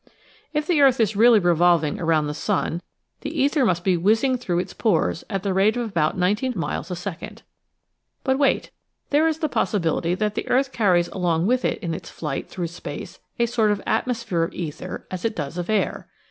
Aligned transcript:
If 0.51 0.65
the 0.65 0.81
earth 0.81 0.99
is 0.99 1.15
really 1.15 1.37
revolving 1.37 1.99
around 1.99 2.25
the 2.25 2.33
sun 2.33 2.81
the 3.19 3.39
ether 3.39 3.63
must 3.63 3.83
be 3.83 3.95
whizzing 3.95 4.35
through 4.35 4.57
its 4.57 4.73
pores 4.73 5.23
at 5.29 5.43
the 5.43 5.53
rate 5.53 5.77
of 5.77 5.87
about 5.87 6.17
nineteen 6.17 6.53
miles 6.55 6.89
a 6.89 6.95
second. 6.95 7.43
But 8.23 8.39
wait— 8.39 8.71
there 9.11 9.27
is 9.27 9.37
the 9.37 9.47
possibility 9.47 10.15
that 10.15 10.33
the 10.33 10.47
earth 10.49 10.73
car 10.73 10.93
ries 10.93 11.07
along 11.09 11.45
with 11.45 11.63
it 11.63 11.77
in 11.83 11.93
its 11.93 12.09
flight 12.09 12.49
through 12.49 12.69
space 12.73 13.19
a 13.37 13.45
sort 13.45 13.69
of 13.69 13.79
atmosphere 13.85 14.41
of 14.41 14.53
ether 14.55 15.05
as 15.11 15.23
it 15.23 15.35
does 15.35 15.55
of 15.59 15.69
air. 15.69 16.07